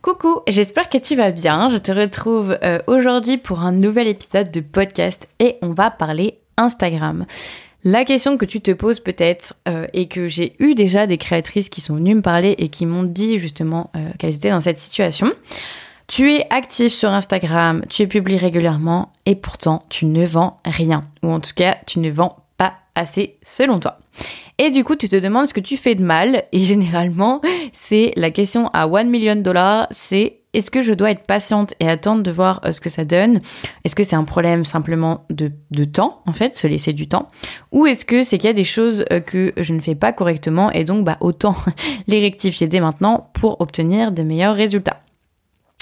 [0.00, 1.70] Coucou, j'espère que tu vas bien.
[1.70, 6.38] Je te retrouve euh, aujourd'hui pour un nouvel épisode de podcast et on va parler
[6.56, 7.26] Instagram.
[7.82, 11.68] La question que tu te poses peut-être euh, et que j'ai eu déjà des créatrices
[11.68, 14.78] qui sont venues me parler et qui m'ont dit justement euh, qu'elles étaient dans cette
[14.78, 15.32] situation.
[16.06, 21.00] Tu es active sur Instagram, tu publies régulièrement et pourtant tu ne vends rien.
[21.24, 23.98] Ou en tout cas, tu ne vends pas assez selon toi.
[24.58, 26.44] Et du coup, tu te demandes ce que tu fais de mal.
[26.52, 27.40] Et généralement,
[27.72, 31.88] c'est la question à 1 million dollars, c'est est-ce que je dois être patiente et
[31.88, 33.40] attendre de voir euh, ce que ça donne?
[33.84, 37.30] Est-ce que c'est un problème simplement de, de, temps, en fait, se laisser du temps?
[37.70, 40.12] Ou est-ce que c'est qu'il y a des choses euh, que je ne fais pas
[40.12, 41.54] correctement et donc bah, autant
[42.08, 45.02] les rectifier dès maintenant pour obtenir des meilleurs résultats?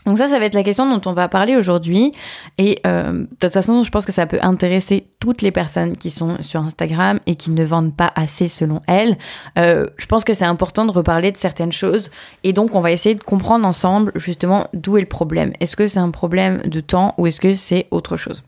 [0.07, 2.13] Donc ça, ça va être la question dont on va parler aujourd'hui.
[2.59, 6.11] Et euh, de toute façon, je pense que ça peut intéresser toutes les personnes qui
[6.11, 9.19] sont sur Instagram et qui ne vendent pas assez selon elles.
[9.59, 12.11] Euh, je pense que c'est important de reparler de certaines choses.
[12.45, 15.53] Et donc, on va essayer de comprendre ensemble justement d'où est le problème.
[15.61, 18.43] Est-ce que c'est un problème de temps ou est-ce que c'est autre chose?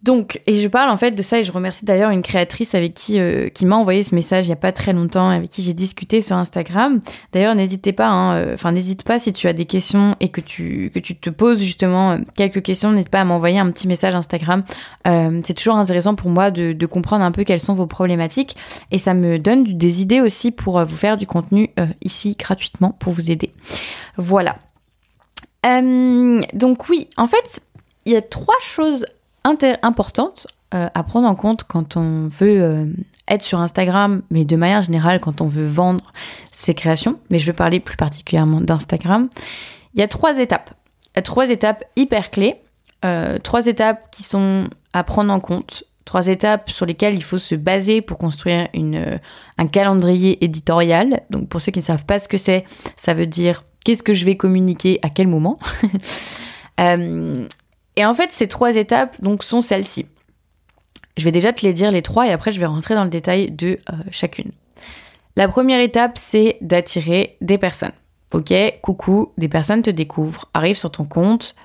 [0.00, 2.94] Donc, et je parle en fait de ça et je remercie d'ailleurs une créatrice avec
[2.94, 5.60] qui euh, qui m'a envoyé ce message il y a pas très longtemps, avec qui
[5.60, 7.00] j'ai discuté sur Instagram.
[7.32, 10.40] D'ailleurs, n'hésitez pas, hein, euh, enfin n'hésite pas si tu as des questions et que
[10.40, 13.88] tu que tu te poses justement euh, quelques questions, n'hésite pas à m'envoyer un petit
[13.88, 14.62] message Instagram.
[15.04, 18.56] c'est toujours intéressant pour moi de, de, comprendre un peu quelles sont vos problématiques
[18.92, 21.70] et ça me donne des idées aussi pour vous faire du contenu
[22.02, 23.52] ici gratuitement pour vous aider.
[24.16, 24.58] Voilà.
[25.64, 27.60] donc oui, en fait,
[28.06, 29.04] il y a trois choses
[29.82, 32.84] importante euh, à prendre en compte quand on veut euh,
[33.26, 36.12] être sur Instagram, mais de manière générale quand on veut vendre
[36.52, 39.28] ses créations, mais je vais parler plus particulièrement d'Instagram.
[39.94, 40.70] Il y a trois étapes.
[41.24, 42.56] Trois étapes hyper clés,
[43.04, 47.38] euh, trois étapes qui sont à prendre en compte, trois étapes sur lesquelles il faut
[47.38, 48.68] se baser pour construire
[49.58, 51.22] un calendrier éditorial.
[51.30, 52.64] Donc pour ceux qui ne savent pas ce que c'est,
[52.96, 55.58] ça veut dire qu'est-ce que je vais communiquer à quel moment.
[57.98, 60.06] Et en fait, ces trois étapes donc sont celles-ci.
[61.16, 63.10] Je vais déjà te les dire les trois et après je vais rentrer dans le
[63.10, 64.52] détail de euh, chacune.
[65.34, 67.92] La première étape, c'est d'attirer des personnes.
[68.32, 71.56] Ok, coucou, des personnes te découvrent, arrivent sur ton compte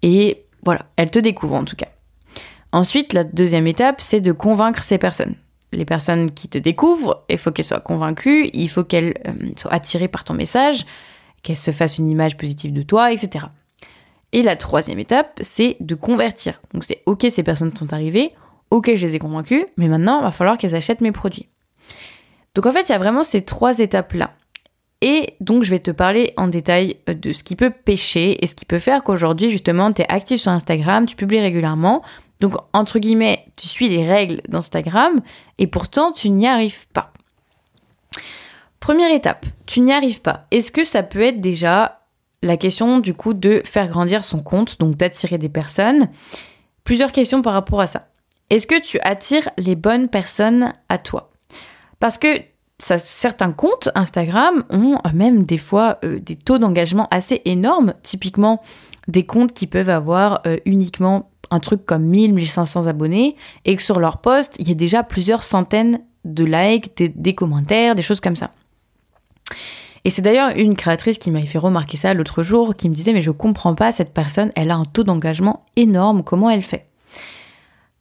[0.00, 1.88] et voilà, elles te découvrent en tout cas.
[2.72, 5.34] Ensuite, la deuxième étape, c'est de convaincre ces personnes.
[5.70, 9.74] Les personnes qui te découvrent, il faut qu'elles soient convaincues, il faut qu'elles euh, soient
[9.74, 10.86] attirées par ton message,
[11.42, 13.48] qu'elles se fassent une image positive de toi, etc.
[14.34, 16.60] Et la troisième étape, c'est de convertir.
[16.74, 18.32] Donc c'est ok, ces personnes sont arrivées,
[18.70, 21.48] ok, je les ai convaincues, mais maintenant, il va falloir qu'elles achètent mes produits.
[22.56, 24.32] Donc en fait, il y a vraiment ces trois étapes-là.
[25.00, 28.48] Et donc, je vais te parler en détail euh, de ce qui peut pêcher et
[28.48, 32.02] ce qui peut faire qu'aujourd'hui, justement, tu es actif sur Instagram, tu publies régulièrement.
[32.40, 35.20] Donc, entre guillemets, tu suis les règles d'Instagram
[35.58, 37.12] et pourtant, tu n'y arrives pas.
[38.80, 40.46] Première étape, tu n'y arrives pas.
[40.50, 42.00] Est-ce que ça peut être déjà
[42.44, 46.08] la question du coup de faire grandir son compte, donc d'attirer des personnes.
[46.84, 48.08] Plusieurs questions par rapport à ça.
[48.50, 51.30] Est-ce que tu attires les bonnes personnes à toi?
[51.98, 52.26] Parce que
[52.78, 58.60] certains comptes Instagram ont même des fois euh, des taux d'engagement assez énormes, typiquement
[59.08, 63.82] des comptes qui peuvent avoir euh, uniquement un truc comme 1000, 1500 abonnés, et que
[63.82, 68.20] sur leur post, il y a déjà plusieurs centaines de likes, des commentaires, des choses
[68.20, 68.50] comme ça.
[70.04, 73.14] Et c'est d'ailleurs une créatrice qui m'avait fait remarquer ça l'autre jour, qui me disait
[73.14, 76.86] mais je comprends pas, cette personne, elle a un taux d'engagement énorme, comment elle fait?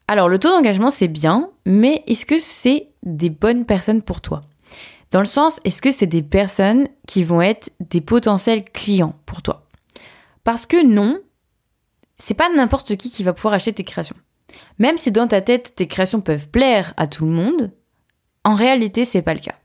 [0.09, 4.42] Alors le taux d'engagement c'est bien, mais est-ce que c'est des bonnes personnes pour toi?
[5.12, 9.42] Dans le sens, est-ce que c'est des personnes qui vont être des potentiels clients pour
[9.42, 9.68] toi?
[10.44, 11.19] Parce que non,
[12.18, 14.18] c'est pas n'importe qui qui va pouvoir acheter tes créations.
[14.78, 17.72] Même si dans ta tête tes créations peuvent plaire à tout le monde,
[18.44, 19.56] en réalité c'est pas le cas.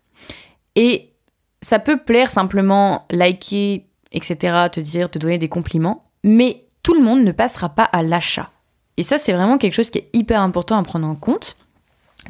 [0.77, 1.15] Et
[1.62, 7.02] ça peut plaire simplement liker, etc., te dire, te donner des compliments, mais tout le
[7.02, 8.50] monde ne passera pas à l'achat.
[8.96, 11.56] Et ça, c'est vraiment quelque chose qui est hyper important à prendre en compte.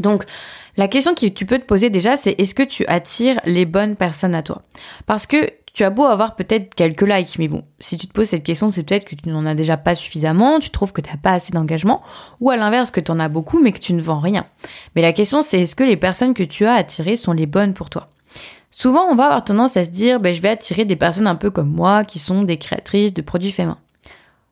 [0.00, 0.24] Donc,
[0.76, 3.96] la question que tu peux te poser déjà, c'est est-ce que tu attires les bonnes
[3.96, 4.62] personnes à toi?
[5.06, 8.28] Parce que tu as beau avoir peut-être quelques likes, mais bon, si tu te poses
[8.28, 11.10] cette question, c'est peut-être que tu n'en as déjà pas suffisamment, tu trouves que tu
[11.10, 12.02] n'as pas assez d'engagement,
[12.40, 14.46] ou à l'inverse, que tu en as beaucoup, mais que tu ne vends rien.
[14.94, 17.74] Mais la question, c'est est-ce que les personnes que tu as attirées sont les bonnes
[17.74, 18.08] pour toi?
[18.70, 21.34] Souvent, on va avoir tendance à se dire, ben, je vais attirer des personnes un
[21.34, 23.78] peu comme moi, qui sont des créatrices de produits faits main.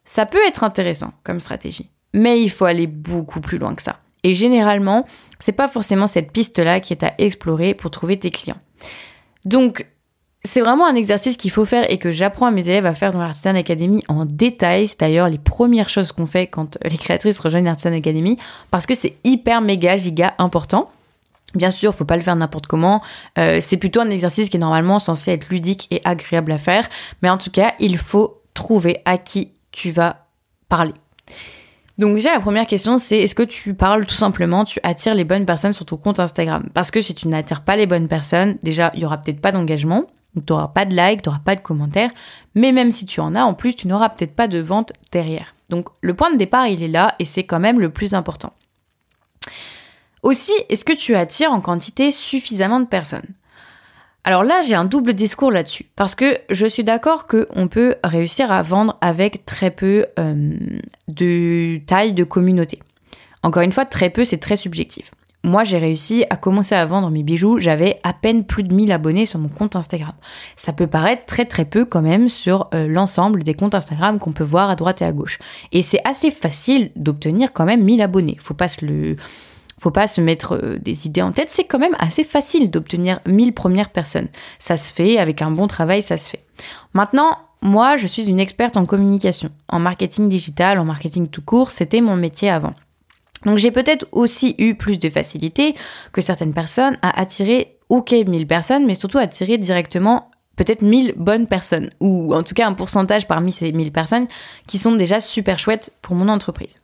[0.04, 3.98] Ça peut être intéressant comme stratégie, mais il faut aller beaucoup plus loin que ça.
[4.22, 5.04] Et généralement,
[5.38, 8.58] c'est pas forcément cette piste-là qui est à explorer pour trouver tes clients.
[9.44, 9.86] Donc,
[10.46, 13.12] c'est vraiment un exercice qu'il faut faire et que j'apprends à mes élèves à faire
[13.12, 14.88] dans l'Artisan Academy en détail.
[14.88, 18.38] C'est d'ailleurs les premières choses qu'on fait quand les créatrices rejoignent l'Artisan Academy
[18.70, 20.88] parce que c'est hyper méga giga important.
[21.56, 23.02] Bien sûr, faut pas le faire n'importe comment.
[23.38, 26.88] Euh, c'est plutôt un exercice qui est normalement censé être ludique et agréable à faire.
[27.22, 30.26] Mais en tout cas, il faut trouver à qui tu vas
[30.68, 30.94] parler.
[31.98, 35.24] Donc déjà, la première question, c'est est-ce que tu parles tout simplement, tu attires les
[35.24, 36.68] bonnes personnes sur ton compte Instagram?
[36.74, 39.52] Parce que si tu n'attires pas les bonnes personnes, déjà, il y aura peut-être pas
[39.52, 40.04] d'engagement.
[40.34, 42.10] Tu n'auras pas de like, tu n'auras pas de commentaires.
[42.54, 45.54] Mais même si tu en as, en plus, tu n'auras peut-être pas de vente derrière.
[45.70, 48.52] Donc le point de départ, il est là et c'est quand même le plus important.
[50.26, 53.28] Aussi, est-ce que tu attires en quantité suffisamment de personnes?
[54.24, 58.50] Alors là, j'ai un double discours là-dessus, parce que je suis d'accord qu'on peut réussir
[58.50, 60.56] à vendre avec très peu euh,
[61.06, 62.80] de taille de communauté.
[63.44, 65.12] Encore une fois, très peu, c'est très subjectif.
[65.44, 68.90] Moi, j'ai réussi à commencer à vendre mes bijoux, j'avais à peine plus de 1000
[68.90, 70.14] abonnés sur mon compte Instagram.
[70.56, 74.32] Ça peut paraître très très peu quand même sur euh, l'ensemble des comptes Instagram qu'on
[74.32, 75.38] peut voir à droite et à gauche.
[75.70, 78.36] Et c'est assez facile d'obtenir quand même 1000 abonnés.
[78.42, 79.16] Faut pas se le
[79.78, 83.20] faut pas se mettre euh, des idées en tête, c'est quand même assez facile d'obtenir
[83.26, 84.28] 1000 premières personnes.
[84.58, 86.44] Ça se fait, avec un bon travail, ça se fait.
[86.94, 91.70] Maintenant, moi, je suis une experte en communication, en marketing digital, en marketing tout court,
[91.70, 92.74] c'était mon métier avant.
[93.44, 95.74] Donc j'ai peut-être aussi eu plus de facilité
[96.12, 101.14] que certaines personnes à attirer, ok, 1000 personnes, mais surtout à attirer directement peut-être 1000
[101.16, 104.26] bonnes personnes, ou en tout cas un pourcentage parmi ces 1000 personnes
[104.66, 106.80] qui sont déjà super chouettes pour mon entreprise.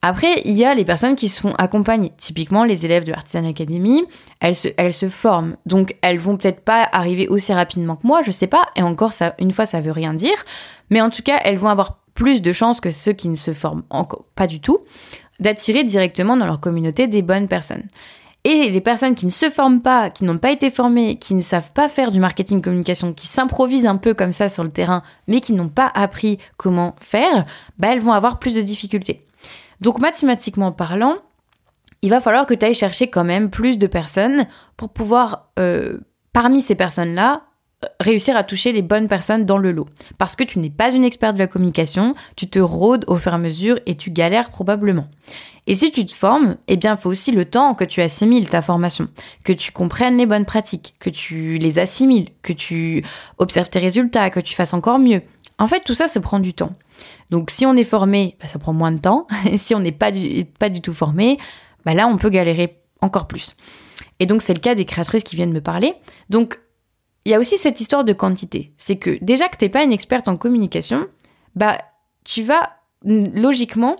[0.00, 2.12] Après, il y a les personnes qui se font accompagner.
[2.16, 4.04] Typiquement, les élèves de l'Artisan Academy,
[4.40, 5.56] elles se, elles se forment.
[5.66, 8.68] Donc, elles vont peut-être pas arriver aussi rapidement que moi, je sais pas.
[8.76, 10.36] Et encore, ça, une fois, ça veut rien dire.
[10.90, 13.52] Mais en tout cas, elles vont avoir plus de chances que ceux qui ne se
[13.52, 14.78] forment encore pas du tout
[15.40, 17.84] d'attirer directement dans leur communauté des bonnes personnes.
[18.44, 21.40] Et les personnes qui ne se forment pas, qui n'ont pas été formées, qui ne
[21.40, 25.02] savent pas faire du marketing communication, qui s'improvisent un peu comme ça sur le terrain,
[25.26, 27.46] mais qui n'ont pas appris comment faire,
[27.78, 29.24] bah elles vont avoir plus de difficultés.
[29.80, 31.16] Donc mathématiquement parlant,
[32.02, 34.46] il va falloir que tu ailles chercher quand même plus de personnes
[34.76, 35.98] pour pouvoir, euh,
[36.32, 37.42] parmi ces personnes-là,
[38.00, 39.86] réussir à toucher les bonnes personnes dans le lot.
[40.16, 43.32] Parce que tu n'es pas une experte de la communication, tu te rôdes au fur
[43.32, 45.08] et à mesure et tu galères probablement.
[45.68, 48.62] Et si tu te formes, eh bien, faut aussi le temps que tu assimiles ta
[48.62, 49.08] formation,
[49.44, 53.04] que tu comprennes les bonnes pratiques, que tu les assimiles, que tu
[53.36, 55.20] observes tes résultats, que tu fasses encore mieux.
[55.58, 56.74] En fait, tout ça, ça prend du temps.
[57.30, 59.26] Donc, si on est formé, bah, ça prend moins de temps.
[59.50, 61.38] Et si on n'est pas du, pas du tout formé,
[61.84, 63.54] bah, là, on peut galérer encore plus.
[64.20, 65.94] Et donc, c'est le cas des créatrices qui viennent me parler.
[66.30, 66.60] Donc,
[67.24, 68.72] il y a aussi cette histoire de quantité.
[68.78, 71.06] C'est que déjà que tu n'es pas une experte en communication,
[71.54, 71.78] bah,
[72.24, 73.96] tu vas logiquement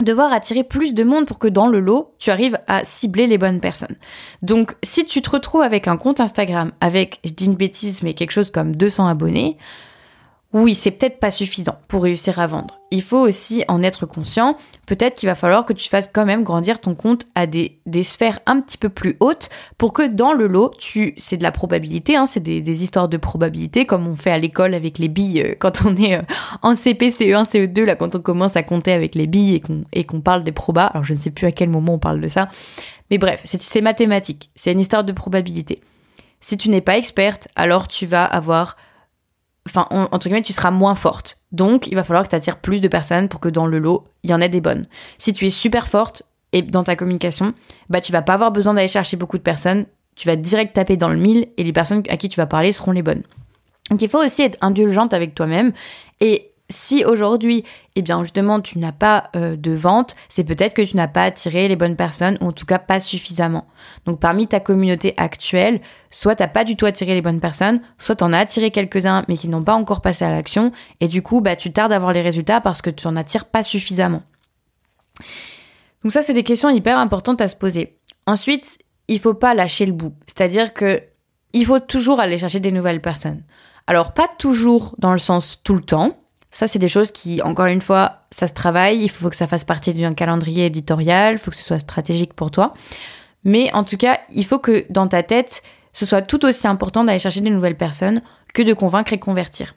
[0.00, 3.38] devoir attirer plus de monde pour que dans le lot, tu arrives à cibler les
[3.38, 3.96] bonnes personnes.
[4.42, 8.14] Donc, si tu te retrouves avec un compte Instagram avec, je dis une bêtise, mais
[8.14, 9.56] quelque chose comme 200 abonnés,
[10.52, 12.78] oui, c'est peut-être pas suffisant pour réussir à vendre.
[12.92, 14.56] Il faut aussi en être conscient.
[14.86, 18.38] Peut-être qu'il va falloir que tu fasses quand même grandir ton compte à des, sphères
[18.46, 22.14] un petit peu plus hautes pour que dans le lot, tu, c'est de la probabilité,
[22.14, 25.54] hein, c'est des, histoires de probabilité comme on fait à l'école avec les billes euh,
[25.58, 26.22] quand on est euh,
[26.62, 29.84] en CP, CE1, CE2, là quand on commence à compter avec les billes et qu'on,
[29.92, 30.86] et qu'on parle des probas.
[30.86, 32.48] Alors je ne sais plus à quel moment on parle de ça.
[33.10, 34.50] Mais bref, c'est, c'est mathématique.
[34.54, 35.80] C'est une histoire de probabilité.
[36.40, 38.76] Si tu n'es pas experte, alors tu vas avoir
[39.66, 41.40] enfin, entre guillemets, tu seras moins forte.
[41.52, 44.04] Donc, il va falloir que tu attires plus de personnes pour que dans le lot,
[44.22, 44.86] il y en ait des bonnes.
[45.18, 46.22] Si tu es super forte
[46.52, 47.52] et dans ta communication,
[47.90, 49.86] bah, tu vas pas avoir besoin d'aller chercher beaucoup de personnes.
[50.14, 52.72] Tu vas direct taper dans le mille et les personnes à qui tu vas parler
[52.72, 53.22] seront les bonnes.
[53.90, 55.72] Donc, il faut aussi être indulgente avec toi-même
[56.20, 60.82] et si aujourd'hui, eh bien justement, tu n'as pas euh, de vente, c'est peut-être que
[60.82, 63.66] tu n'as pas attiré les bonnes personnes, ou en tout cas pas suffisamment.
[64.04, 65.80] Donc parmi ta communauté actuelle,
[66.10, 68.70] soit tu n'as pas du tout attiré les bonnes personnes, soit tu en as attiré
[68.70, 71.92] quelques-uns mais qui n'ont pas encore passé à l'action, et du coup, bah, tu tardes
[71.92, 74.22] à avoir les résultats parce que tu n'en attires pas suffisamment.
[76.02, 77.96] Donc ça, c'est des questions hyper importantes à se poser.
[78.26, 80.14] Ensuite, il faut pas lâcher le bout.
[80.26, 81.00] C'est-à-dire que
[81.52, 83.42] il faut toujours aller chercher des nouvelles personnes.
[83.86, 86.16] Alors pas toujours dans le sens tout le temps,
[86.50, 89.02] ça, c'est des choses qui, encore une fois, ça se travaille.
[89.02, 91.34] Il faut que ça fasse partie d'un calendrier éditorial.
[91.34, 92.72] Il faut que ce soit stratégique pour toi.
[93.44, 95.62] Mais en tout cas, il faut que dans ta tête,
[95.92, 98.22] ce soit tout aussi important d'aller chercher des nouvelles personnes
[98.54, 99.74] que de convaincre et convertir.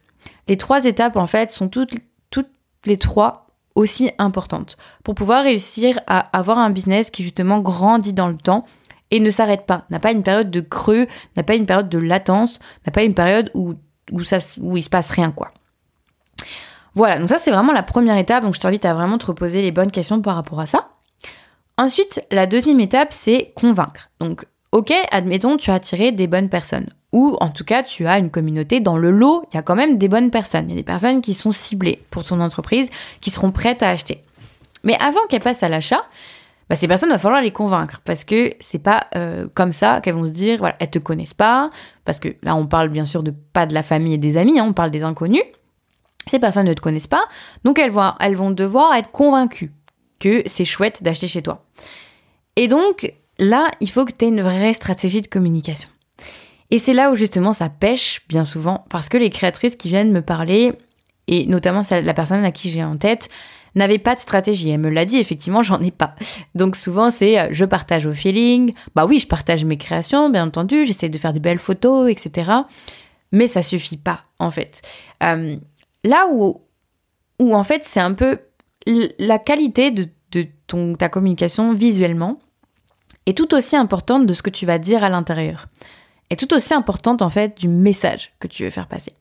[0.48, 1.96] Les trois étapes, en fait, sont toutes,
[2.32, 2.50] toutes
[2.86, 8.28] les trois aussi importantes pour pouvoir réussir à avoir un business qui justement grandit dans
[8.28, 8.66] le temps
[9.12, 11.08] et ne s'arrête pas, n'a pas une période de creux,
[11.38, 13.76] n'a pas une période de latence, n'a pas une période où,
[14.12, 15.52] où, ça, où il se passe rien quoi.
[17.00, 19.62] Voilà, donc ça c'est vraiment la première étape, donc je t'invite à vraiment te reposer
[19.62, 20.90] les bonnes questions par rapport à ça.
[21.78, 24.10] Ensuite, la deuxième étape, c'est convaincre.
[24.20, 26.90] Donc, ok, admettons, tu as attiré des bonnes personnes.
[27.14, 29.78] Ou en tout cas, tu as une communauté dans le lot, il y a quand
[29.78, 30.66] même des bonnes personnes.
[30.66, 32.90] Il y a des personnes qui sont ciblées pour ton entreprise,
[33.22, 34.22] qui seront prêtes à acheter.
[34.84, 36.02] Mais avant qu'elles passent à l'achat,
[36.70, 40.02] bah, ces personnes, il va falloir les convaincre parce que c'est pas euh, comme ça
[40.02, 41.72] qu'elles vont se dire, voilà, elles te connaissent pas,
[42.04, 44.60] parce que là, on parle bien sûr de pas de la famille et des amis,
[44.60, 45.44] hein, on parle des inconnus.
[46.30, 47.24] Ces personnes ne te connaissent pas,
[47.64, 49.72] donc elles vont, elles vont devoir être convaincues
[50.20, 51.66] que c'est chouette d'acheter chez toi.
[52.56, 55.90] Et donc, là, il faut que tu aies une vraie stratégie de communication.
[56.72, 60.12] Et c'est là où justement ça pêche bien souvent, parce que les créatrices qui viennent
[60.12, 60.74] me parler,
[61.28, 63.30] et notamment la personne à qui j'ai en tête,
[63.76, 64.70] n'avait pas de stratégie.
[64.70, 66.16] Elle me l'a dit, effectivement, j'en ai pas.
[66.56, 68.74] Donc souvent, c'est euh, je partage au feeling.
[68.96, 72.52] Bah oui, je partage mes créations, bien entendu, j'essaie de faire de belles photos, etc.
[73.32, 74.82] Mais ça suffit pas, en fait.
[75.24, 75.56] Euh,
[76.04, 76.62] là où,
[77.40, 78.40] où, en fait, c'est un peu
[78.86, 82.40] la qualité de, de ton, ta communication visuellement
[83.26, 85.68] est tout aussi importante de ce que tu vas dire à l'intérieur.
[86.30, 89.14] Est tout aussi importante, en fait, du message que tu veux faire passer.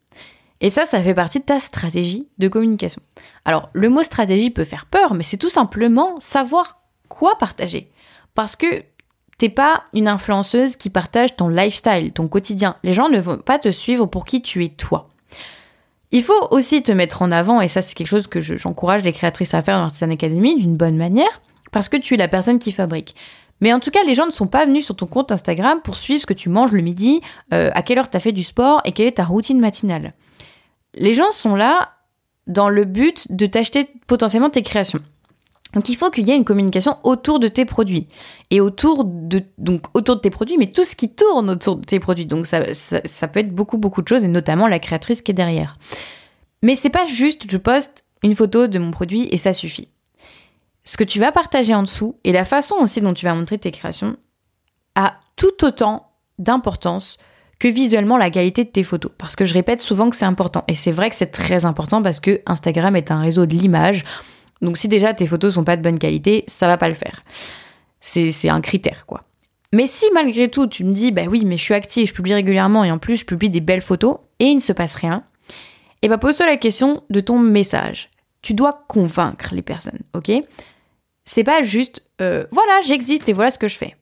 [0.61, 3.01] Et ça, ça fait partie de ta stratégie de communication.
[3.45, 7.91] Alors, le mot stratégie peut faire peur, mais c'est tout simplement savoir quoi partager.
[8.35, 8.83] Parce que
[9.39, 12.77] t'es pas une influenceuse qui partage ton lifestyle, ton quotidien.
[12.83, 15.09] Les gens ne vont pas te suivre pour qui tu es toi.
[16.11, 19.13] Il faut aussi te mettre en avant, et ça c'est quelque chose que j'encourage les
[19.13, 22.59] créatrices à faire dans Artisan Academy d'une bonne manière, parce que tu es la personne
[22.59, 23.15] qui fabrique.
[23.61, 25.97] Mais en tout cas, les gens ne sont pas venus sur ton compte Instagram pour
[25.97, 27.21] suivre ce que tu manges le midi,
[27.53, 30.15] euh, à quelle heure tu as fait du sport et quelle est ta routine matinale
[30.95, 31.93] les gens sont là
[32.47, 35.01] dans le but de t'acheter potentiellement tes créations.
[35.79, 38.09] Donc il faut qu'il y ait une communication autour de tes produits
[38.51, 41.85] et autour de donc autour de tes produits, mais tout ce qui tourne autour de
[41.85, 42.27] tes produits.
[42.27, 45.35] Donc ça, ça, peut être beaucoup beaucoup de choses et notamment la créatrice qui est
[45.35, 45.75] derrière.
[46.63, 49.87] Mais c'est pas juste je poste une photo de mon produit et ça suffit.
[50.83, 53.59] Ce que tu vas partager en dessous et la façon aussi dont tu vas montrer
[53.59, 54.17] tes créations
[54.97, 57.19] a tout autant d'importance
[57.61, 59.13] que visuellement la qualité de tes photos.
[59.17, 60.65] Parce que je répète souvent que c'est important.
[60.67, 64.05] Et c'est vrai que c'est très important parce que Instagram est un réseau de l'image.
[64.61, 67.21] Donc si déjà tes photos sont pas de bonne qualité, ça va pas le faire.
[68.01, 69.25] C'est un critère, quoi.
[69.73, 72.35] Mais si malgré tout tu me dis, bah oui, mais je suis active, je publie
[72.35, 75.25] régulièrement et en plus je publie des belles photos et il ne se passe rien,
[76.01, 78.09] et eh bah pose-toi la question de ton message.
[78.41, 80.31] Tu dois convaincre les personnes, ok?
[81.25, 83.97] C'est pas juste, euh, voilà, j'existe et voilà ce que je fais.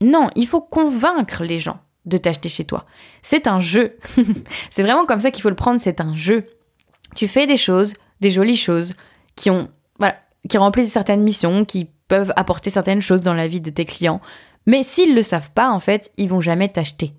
[0.00, 2.86] Non, il faut convaincre les gens de t'acheter chez toi.
[3.20, 3.96] C'est un jeu.
[4.70, 6.46] c'est vraiment comme ça qu'il faut le prendre, c'est un jeu.
[7.16, 8.94] Tu fais des choses, des jolies choses,
[9.34, 9.68] qui ont,
[10.00, 10.16] voilà,
[10.48, 14.20] qui remplissent certaines missions, qui peuvent apporter certaines choses dans la vie de tes clients.
[14.66, 17.14] Mais s'ils le savent pas, en fait, ils vont jamais t'acheter.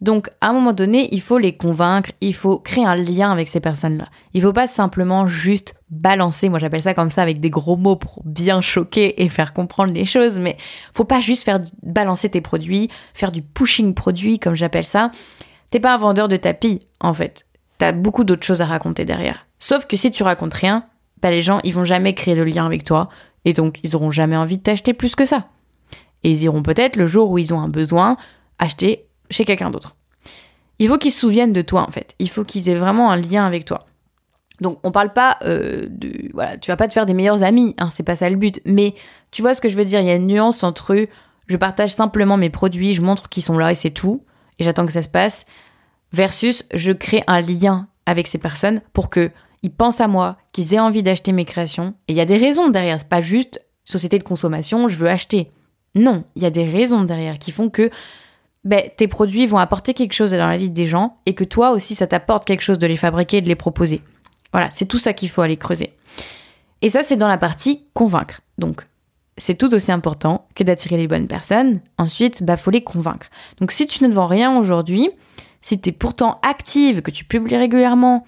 [0.00, 3.48] Donc, à un moment donné, il faut les convaincre, il faut créer un lien avec
[3.48, 4.08] ces personnes-là.
[4.34, 7.96] Il faut pas simplement juste balancer, moi j'appelle ça comme ça avec des gros mots
[7.96, 10.58] pour bien choquer et faire comprendre les choses, mais
[10.92, 15.10] faut pas juste faire balancer tes produits, faire du pushing produit comme j'appelle ça.
[15.70, 17.46] T'es pas un vendeur de tapis, en fait.
[17.78, 19.46] T'as beaucoup d'autres choses à raconter derrière.
[19.58, 20.84] Sauf que si tu racontes rien,
[21.30, 23.08] les gens, ils vont jamais créer de lien avec toi,
[23.44, 25.48] et donc ils auront jamais envie de t'acheter plus que ça.
[26.24, 28.16] Et ils iront peut-être le jour où ils ont un besoin
[28.58, 29.96] acheter chez quelqu'un d'autre.
[30.78, 32.14] Il faut qu'ils se souviennent de toi en fait.
[32.18, 33.86] Il faut qu'ils aient vraiment un lien avec toi.
[34.60, 37.74] Donc on parle pas euh, de voilà, tu vas pas te faire des meilleurs amis,
[37.78, 38.60] hein, c'est pas ça le but.
[38.64, 38.94] Mais
[39.30, 40.00] tu vois ce que je veux dire?
[40.00, 41.06] Il y a une nuance entre
[41.46, 44.24] je partage simplement mes produits, je montre qu'ils sont là et c'est tout,
[44.58, 45.44] et j'attends que ça se passe,
[46.12, 49.30] versus je crée un lien avec ces personnes pour que
[49.62, 51.94] ils pensent à moi, qu'ils aient envie d'acheter mes créations.
[52.08, 52.98] Et il y a des raisons derrière.
[53.00, 55.50] C'est pas juste société de consommation, je veux acheter.
[55.94, 57.90] Non, il y a des raisons derrière qui font que
[58.64, 61.70] ben, tes produits vont apporter quelque chose dans la vie des gens et que toi
[61.70, 64.02] aussi ça t'apporte quelque chose de les fabriquer et de les proposer.
[64.52, 65.92] Voilà, c'est tout ça qu'il faut aller creuser.
[66.82, 68.40] Et ça, c'est dans la partie convaincre.
[68.58, 68.82] Donc,
[69.38, 71.80] c'est tout aussi important que d'attirer les bonnes personnes.
[71.98, 73.26] Ensuite, bah, faut les convaincre.
[73.60, 75.10] Donc, si tu ne vends rien aujourd'hui,
[75.60, 78.24] si tu es pourtant active, que tu publies régulièrement,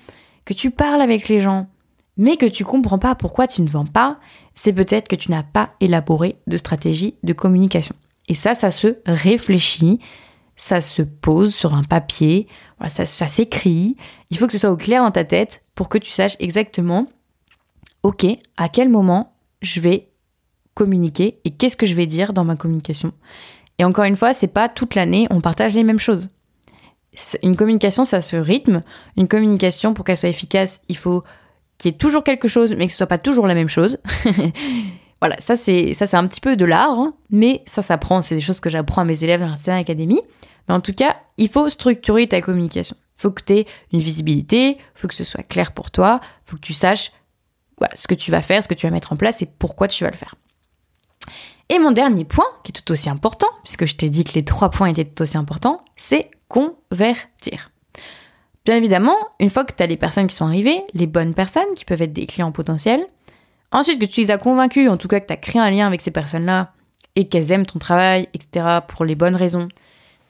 [0.48, 1.66] que tu parles avec les gens,
[2.16, 4.18] mais que tu comprends pas pourquoi tu ne vends pas,
[4.54, 7.94] c'est peut-être que tu n'as pas élaboré de stratégie de communication.
[8.28, 10.00] Et ça, ça se réfléchit,
[10.56, 12.46] ça se pose sur un papier,
[12.88, 13.94] ça, s'écrit.
[14.30, 17.06] Il faut que ce soit au clair dans ta tête pour que tu saches exactement,
[18.02, 18.24] ok,
[18.56, 20.08] à quel moment je vais
[20.72, 23.12] communiquer et qu'est-ce que je vais dire dans ma communication.
[23.76, 26.30] Et encore une fois, c'est pas toute l'année on partage les mêmes choses.
[27.42, 28.82] Une communication, ça se rythme.
[29.16, 31.24] Une communication, pour qu'elle soit efficace, il faut
[31.78, 33.98] qu'il y ait toujours quelque chose, mais que ce soit pas toujours la même chose.
[35.20, 38.20] voilà, ça c'est ça c'est un petit peu de l'art, hein, mais ça s'apprend.
[38.22, 40.20] C'est des choses que j'apprends à mes élèves dans la Academy.
[40.68, 42.96] Mais en tout cas, il faut structurer ta communication.
[43.16, 46.20] Il faut que tu aies une visibilité, il faut que ce soit clair pour toi,
[46.22, 47.12] il faut que tu saches
[47.94, 50.04] ce que tu vas faire, ce que tu vas mettre en place et pourquoi tu
[50.04, 50.34] vas le faire.
[51.68, 54.44] Et mon dernier point, qui est tout aussi important, puisque je t'ai dit que les
[54.44, 57.70] trois points étaient tout aussi importants, c'est convertir.
[58.64, 61.74] Bien évidemment, une fois que tu as les personnes qui sont arrivées, les bonnes personnes,
[61.74, 63.06] qui peuvent être des clients potentiels,
[63.70, 65.86] Ensuite, que tu les as convaincus, en tout cas que tu as créé un lien
[65.86, 66.72] avec ces personnes-là
[67.16, 69.68] et qu'elles aiment ton travail, etc., pour les bonnes raisons,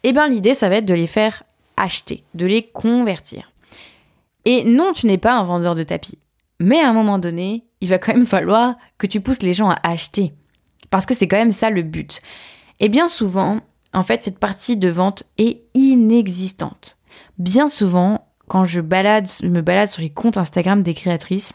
[0.03, 1.45] eh bien l'idée, ça va être de les faire
[1.77, 3.53] acheter, de les convertir.
[4.45, 6.19] Et non, tu n'es pas un vendeur de tapis.
[6.59, 9.71] Mais à un moment donné, il va quand même falloir que tu pousses les gens
[9.71, 10.33] à acheter.
[10.91, 12.21] Parce que c'est quand même ça le but.
[12.81, 13.61] Et bien souvent,
[13.93, 16.99] en fait, cette partie de vente est inexistante.
[17.39, 21.53] Bien souvent, quand je, me balade sur les comptes Instagram des créatrices,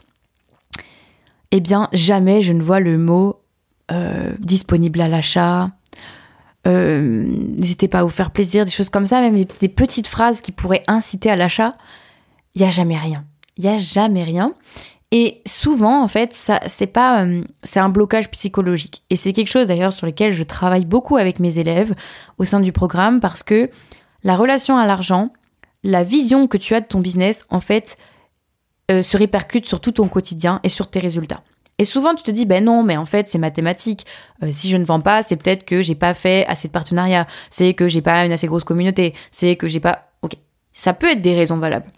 [1.50, 3.40] eh bien, jamais je ne vois le mot
[3.90, 5.70] euh, disponible à l'achat.
[6.66, 10.40] Euh, n'hésitez pas à vous faire plaisir, des choses comme ça, même des petites phrases
[10.40, 11.74] qui pourraient inciter à l'achat.
[12.54, 13.24] Il n'y a jamais rien.
[13.56, 14.54] Il n'y a jamais rien.
[15.16, 19.04] Et souvent, en fait, ça, c'est pas, euh, c'est un blocage psychologique.
[19.10, 21.94] Et c'est quelque chose d'ailleurs sur lequel je travaille beaucoup avec mes élèves
[22.38, 23.70] au sein du programme parce que
[24.24, 25.32] la relation à l'argent,
[25.84, 27.96] la vision que tu as de ton business, en fait,
[28.90, 31.44] euh, se répercute sur tout ton quotidien et sur tes résultats.
[31.78, 34.06] Et souvent, tu te dis, ben non, mais en fait, c'est mathématique.
[34.42, 37.28] Euh, si je ne vends pas, c'est peut-être que j'ai pas fait assez de partenariats,
[37.50, 40.08] c'est que j'ai pas une assez grosse communauté, c'est que j'ai pas.
[40.22, 40.32] Ok,
[40.72, 41.92] ça peut être des raisons valables.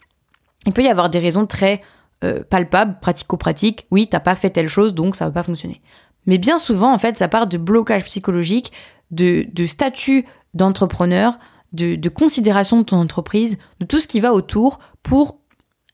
[0.67, 1.81] Il peut y avoir des raisons très
[2.25, 3.87] euh, palpables, pratico-pratiques.
[3.91, 5.83] Oui, t'as pas fait telle chose, donc ça va pas fonctionner.
[6.27, 8.73] Mais bien souvent, en fait, ça part de blocage psychologique,
[9.11, 11.39] de, de statut d'entrepreneur,
[11.73, 15.41] de, considération de ton entreprise, de tout ce qui va autour pour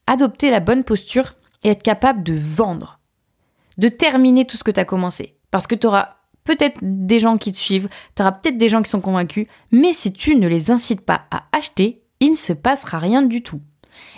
[0.07, 2.99] adopter la bonne posture et être capable de vendre,
[3.77, 5.35] de terminer tout ce que tu as commencé.
[5.51, 6.09] Parce que tu auras
[6.43, 9.93] peut-être des gens qui te suivent, tu auras peut-être des gens qui sont convaincus, mais
[9.93, 13.61] si tu ne les incites pas à acheter, il ne se passera rien du tout.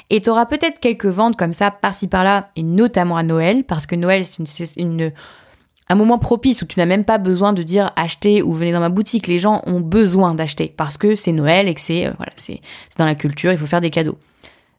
[0.09, 3.85] Et tu auras peut-être quelques ventes comme ça, par-ci par-là, et notamment à Noël, parce
[3.85, 5.11] que Noël, c'est une,
[5.89, 8.79] un moment propice où tu n'as même pas besoin de dire achetez ou venez dans
[8.79, 9.27] ma boutique.
[9.27, 12.61] Les gens ont besoin d'acheter parce que c'est Noël et que c'est euh, voilà, c'est
[12.97, 14.17] dans la culture, il faut faire des cadeaux.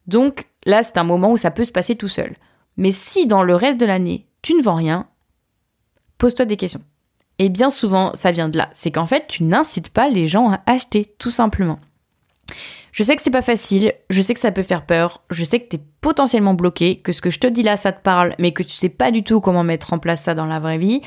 [0.06, 2.34] Donc là, c'est un moment où ça peut se passer tout seul.
[2.76, 5.06] Mais si dans le reste de l'année, tu ne vends rien,
[6.18, 6.82] pose-toi des questions.
[7.38, 8.70] Et bien souvent, ça vient de là.
[8.72, 11.78] C'est qu'en fait, tu n'incites pas les gens à acheter, tout simplement.
[12.96, 15.60] Je sais que c'est pas facile, je sais que ça peut faire peur, je sais
[15.60, 18.52] que t'es potentiellement bloqué, que ce que je te dis là ça te parle, mais
[18.52, 21.02] que tu sais pas du tout comment mettre en place ça dans la vraie vie.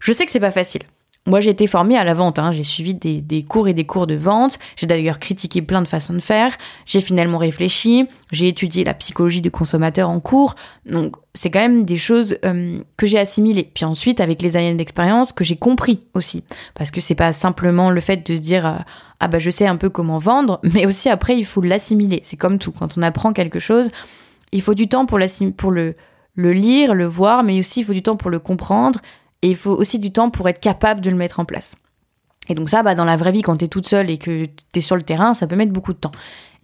[0.00, 0.82] Je sais que c'est pas facile.
[1.26, 2.38] Moi, j'ai été formée à la vente.
[2.38, 2.50] Hein.
[2.50, 4.58] J'ai suivi des, cours et des cours de vente.
[4.76, 6.56] J'ai d'ailleurs critiqué plein de façons de faire.
[6.86, 8.08] J'ai finalement réfléchi.
[8.32, 10.54] J'ai étudié la psychologie du consommateur en cours.
[10.86, 13.70] Donc, c'est quand même des choses euh, que j'ai assimilées.
[13.72, 16.42] Puis ensuite, avec les années d'expérience, que j'ai compris aussi.
[16.74, 18.78] Parce que c'est pas simplement le fait de se dire euh,
[19.20, 22.20] ah bah je sais un peu comment vendre, mais aussi après il faut l'assimiler.
[22.24, 22.72] C'est comme tout.
[22.72, 23.92] Quand on apprend quelque chose,
[24.52, 25.18] il faut du temps pour,
[25.56, 25.94] pour le,
[26.34, 29.00] le lire, le voir, mais aussi il faut du temps pour le comprendre
[29.42, 31.76] et il faut aussi du temps pour être capable de le mettre en place.
[32.48, 34.44] Et donc ça, bah, dans la vraie vie, quand tu es toute seule et que
[34.44, 36.10] tu es sur le terrain, ça peut mettre beaucoup de temps.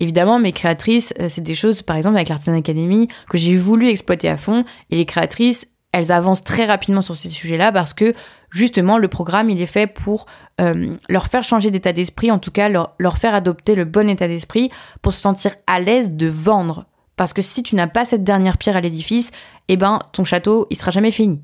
[0.00, 3.88] Évidemment, mes créatrices, euh, c'est des choses, par exemple avec l'Artisan Academy, que j'ai voulu
[3.88, 4.64] exploiter à fond.
[4.90, 8.14] Et les créatrices, elles avancent très rapidement sur ces sujets-là parce que
[8.50, 10.26] justement, le programme, il est fait pour
[10.60, 14.08] euh, leur faire changer d'état d'esprit, en tout cas leur, leur faire adopter le bon
[14.08, 14.70] état d'esprit
[15.02, 16.86] pour se sentir à l'aise de vendre.
[17.16, 19.30] Parce que si tu n'as pas cette dernière pierre à l'édifice,
[19.68, 21.40] eh ben, ton château, il sera jamais fini.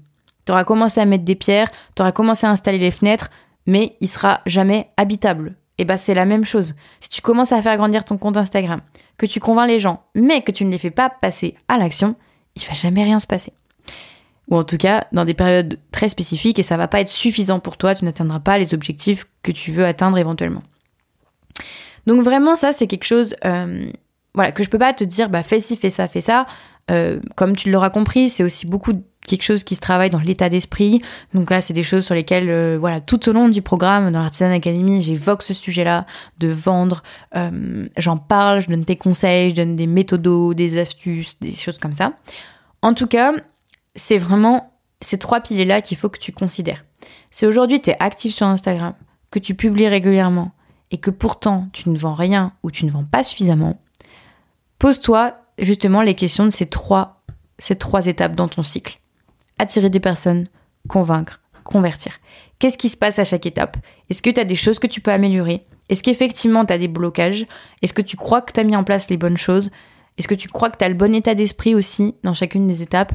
[0.46, 3.31] Tu auras commencé à mettre des pierres, tu auras commencé à installer les fenêtres,
[3.66, 5.57] mais il sera jamais habitable.
[5.78, 6.74] Et bah c'est la même chose.
[7.00, 8.81] Si tu commences à faire grandir ton compte Instagram,
[9.16, 12.16] que tu convaincs les gens, mais que tu ne les fais pas passer à l'action,
[12.57, 13.52] il va jamais rien se passer.
[14.50, 17.61] Ou en tout cas, dans des périodes très spécifiques, et ça va pas être suffisant
[17.61, 20.62] pour toi, tu n'atteindras pas les objectifs que tu veux atteindre éventuellement.
[22.07, 23.90] Donc vraiment, ça, c'est quelque chose euh,
[24.35, 26.46] voilà, que je peux pas te dire, bah fais ci, fais ça, fais ça.
[26.90, 28.92] Euh, comme tu l'auras compris, c'est aussi beaucoup
[29.26, 31.02] quelque chose qui se travaille dans l'état d'esprit.
[31.35, 34.20] Donc là, c'est des choses sur lesquelles, euh, voilà, tout au long du programme dans
[34.20, 36.06] l'Artisan Academy, j'évoque ce sujet-là
[36.38, 37.02] de vendre.
[37.37, 41.78] Euh, j'en parle, je donne des conseils, je donne des méthodos, des astuces, des choses
[41.78, 42.14] comme ça.
[42.82, 43.32] En tout cas,
[43.94, 46.85] c'est vraiment ces trois piliers-là qu'il faut que tu considères.
[47.30, 48.94] Si aujourd'hui tu es actif sur Instagram,
[49.30, 50.52] que tu publies régulièrement
[50.90, 53.80] et que pourtant tu ne vends rien ou tu ne vends pas suffisamment,
[54.78, 57.22] pose-toi justement les questions de ces trois,
[57.58, 59.01] ces trois étapes dans ton cycle.
[59.62, 60.48] Attirer des personnes,
[60.88, 62.14] convaincre, convertir.
[62.59, 63.77] Qu'est-ce qui se passe à chaque étape?
[64.11, 65.64] Est-ce que tu as des choses que tu peux améliorer?
[65.88, 67.46] Est-ce qu'effectivement tu as des blocages?
[67.81, 69.70] Est-ce que tu crois que tu as mis en place les bonnes choses?
[70.18, 72.83] Est-ce que tu crois que tu as le bon état d'esprit aussi dans chacune des
[72.83, 73.12] étapes?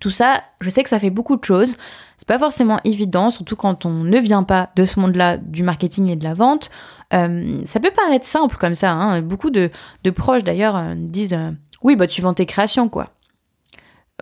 [0.00, 1.76] Tout ça, je sais que ça fait beaucoup de choses.
[2.18, 6.08] C'est pas forcément évident, surtout quand on ne vient pas de ce monde-là du marketing
[6.08, 6.68] et de la vente.
[7.12, 8.90] Euh, ça peut paraître simple comme ça.
[8.90, 9.22] Hein.
[9.22, 9.70] Beaucoup de,
[10.16, 11.52] proches d'ailleurs euh, disent euh,
[11.84, 13.10] oui bah tu vends tes créations quoi.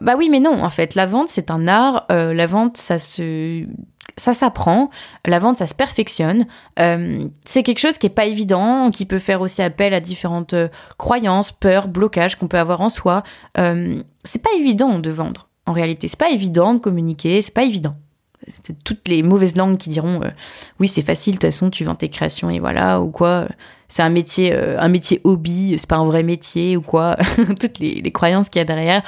[0.01, 2.07] Bah oui mais non en fait la vente c'est un art.
[2.09, 3.67] la vente ça se
[4.17, 4.91] ça s'apprend,
[5.27, 6.47] la vente ça se perfectionne.
[6.77, 10.55] c'est quelque chose qui est pas évident, qui peut faire aussi appel à différentes
[10.99, 13.23] croyances, peurs, blocages qu'on peut avoir en soi.
[13.57, 15.49] c'est pas évident de vendre.
[15.67, 17.97] En réalité, c'est pas évident de communiquer, c'est pas évident.
[18.65, 20.31] C'est toutes les mauvaises langues qui diront euh,
[20.81, 23.47] oui c'est facile de toute façon tu vends tes créations et voilà ou quoi
[23.87, 27.17] c'est un métier euh, un métier hobby c'est pas un vrai métier ou quoi
[27.61, 29.03] toutes les, croyances qu'il y a derrière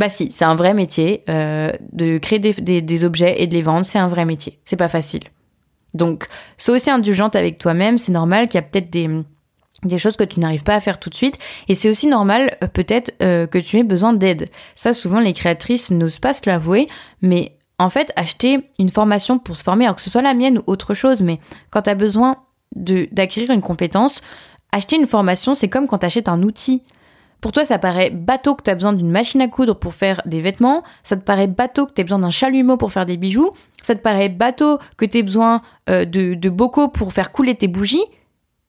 [0.00, 3.62] bah si c'est un vrai métier euh, de créer des, des, objets et de les
[3.62, 5.20] vendre c'est un vrai métier c'est pas facile
[5.94, 10.24] donc sois aussi indulgente avec toi-même c'est normal qu'il y a peut-être des choses que
[10.24, 11.38] tu n'arrives pas à faire tout de suite.
[11.68, 14.48] Et c'est aussi normal euh, peut-être euh, que tu aies besoin d'aide.
[14.74, 16.86] Ça, souvent, les créatrices n'osent pas se l'avouer,
[17.22, 20.58] mais en fait, acheter une formation pour se former, alors que ce soit la mienne
[20.58, 22.36] ou autre chose, mais quand tu as besoin
[22.76, 24.20] d'acquérir une compétence,
[24.70, 26.82] acheter une formation, c'est comme quand tu achètes un outil.
[27.40, 30.40] Pour toi, ça paraît bateau que tu besoin d'une machine à coudre pour faire des
[30.40, 33.94] vêtements, ça te paraît bateau que tu besoin d'un chalumeau pour faire des bijoux, ça
[33.94, 38.04] te paraît bateau que tu besoin euh, de, de bocaux pour faire couler tes bougies,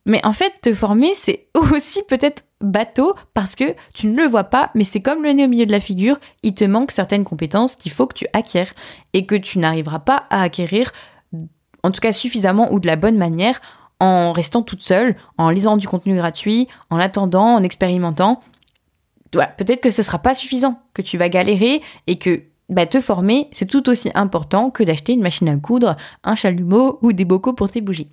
[0.06, 4.46] mais en fait, te former, c'est aussi peut-être bateau parce que tu ne le vois
[4.46, 7.24] pas, mais c'est comme le nez au milieu de la figure, il te manque certaines
[7.24, 8.74] compétences qu'il faut que tu acquières
[9.14, 10.92] et que tu n'arriveras pas à acquérir,
[11.84, 13.60] en tout cas suffisamment ou de la bonne manière,
[14.00, 18.42] en restant toute seule, en lisant du contenu gratuit, en attendant, en expérimentant.
[19.32, 23.50] Peut-être que ce sera pas suffisant, que tu vas galérer et que bah, te former,
[23.52, 27.54] c'est tout aussi important que d'acheter une machine à coudre, un chalumeau ou des bocaux
[27.54, 28.10] pour tes bougies.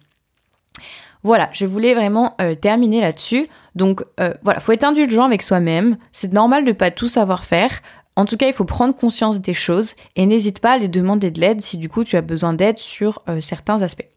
[1.23, 3.47] Voilà, je voulais vraiment euh, terminer là-dessus.
[3.75, 5.97] Donc euh, voilà, faut être indulgent avec soi-même.
[6.13, 7.71] C'est normal de pas tout savoir faire.
[8.17, 11.31] En tout cas, il faut prendre conscience des choses et n'hésite pas à les demander
[11.31, 14.09] de l'aide si du coup tu as besoin d'aide sur euh, certains aspects.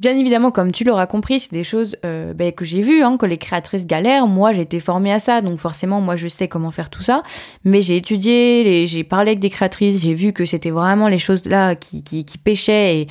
[0.00, 3.26] Bien évidemment, comme tu l'auras compris, c'est des choses ben, que j'ai vues, hein, que
[3.26, 4.26] les créatrices galèrent.
[4.26, 7.22] Moi, j'ai été formée à ça, donc forcément, moi, je sais comment faire tout ça.
[7.64, 11.46] Mais j'ai étudié, j'ai parlé avec des créatrices, j'ai vu que c'était vraiment les choses
[11.46, 13.06] là qui, qui, qui pêchaient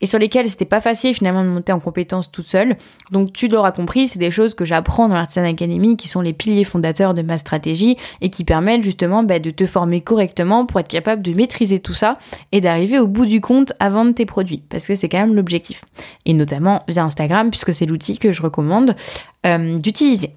[0.00, 2.76] et sur lesquelles c'était pas facile finalement de monter en compétence toute seule.
[3.10, 6.32] Donc tu l'auras compris, c'est des choses que j'apprends dans l'Artisan Academy qui sont les
[6.32, 10.80] piliers fondateurs de ma stratégie et qui permettent justement bah, de te former correctement pour
[10.80, 12.18] être capable de maîtriser tout ça
[12.52, 15.34] et d'arriver au bout du compte à vendre tes produits parce que c'est quand même
[15.34, 15.84] l'objectif.
[16.26, 18.96] Et notamment via Instagram puisque c'est l'outil que je recommande
[19.46, 20.34] euh, d'utiliser.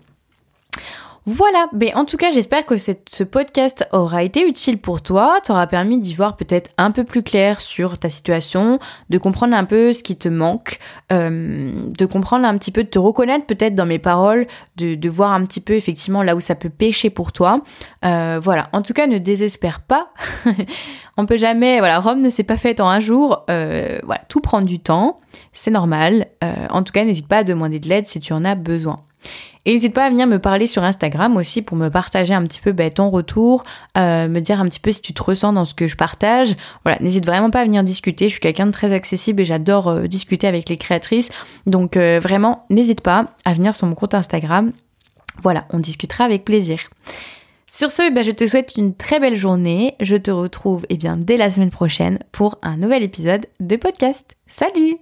[1.26, 5.68] Voilà, mais en tout cas j'espère que ce podcast aura été utile pour toi, t'aura
[5.68, 8.78] permis d'y voir peut-être un peu plus clair sur ta situation,
[9.10, 10.80] de comprendre un peu ce qui te manque,
[11.14, 15.32] euh, de comprendre un petit peu, de te reconnaître peut-être dans mes paroles, de, voir
[15.32, 17.62] un petit peu effectivement là où ça peut pêcher pour toi.
[18.04, 20.10] Euh, voilà, en tout cas ne désespère pas.
[21.18, 23.46] On peut jamais, voilà, Rome ne s'est pas faite en un jour.
[23.50, 25.22] Euh, voilà, tout prend du temps,
[25.54, 26.28] c'est normal.
[26.42, 28.98] en tout cas, n'hésite pas à demander de l'aide si tu en as besoin.
[29.66, 32.60] Et n'hésite pas à venir me parler sur Instagram aussi pour me partager un petit
[32.60, 33.64] peu ben, ton retour,
[33.98, 36.56] euh, me dire un petit peu si tu te ressens dans ce que je partage.
[36.84, 38.28] Voilà, n'hésite vraiment pas à venir discuter.
[38.28, 41.30] Je suis quelqu'un de très accessible et j'adore euh, discuter avec les créatrices.
[41.66, 44.74] Donc euh, vraiment, n'hésite pas à venir sur mon compte Instagram.
[45.42, 46.80] Voilà, on discutera avec plaisir.
[47.66, 49.96] Sur ce, ben, je te souhaite une très belle journée.
[50.02, 54.36] Je te retrouve eh bien, dès la semaine prochaine pour un nouvel épisode de podcast.
[54.46, 54.98] Salut